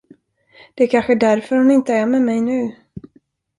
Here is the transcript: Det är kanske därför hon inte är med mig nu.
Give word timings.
Det 0.75 0.83
är 0.83 0.87
kanske 0.87 1.15
därför 1.15 1.55
hon 1.55 1.71
inte 1.71 1.93
är 1.93 2.05
med 2.05 2.21
mig 2.21 2.41
nu. 2.41 2.75